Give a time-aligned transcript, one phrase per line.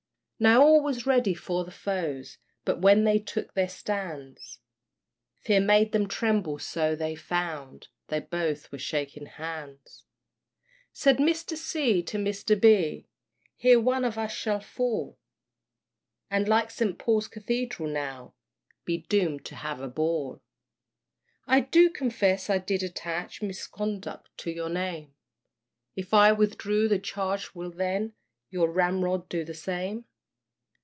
[0.43, 4.57] Now all was ready for the foes, But when they took their stands,
[5.43, 10.03] Fear made them tremble so, they found They both were shaking hands.
[10.93, 11.55] Said Mr.
[11.55, 12.01] C.
[12.01, 12.59] to Mr.
[12.59, 13.05] B.,
[13.55, 15.19] Here one of us may fall,
[16.31, 16.97] And like St.
[16.97, 18.33] Paul's Cathedral now
[18.83, 20.41] Be doomed to have a ball.
[21.45, 25.13] I do confess I did attach Misconduct to your name;
[25.95, 28.13] If I withdraw the charge, will then
[28.49, 30.05] Your ramrod do the same?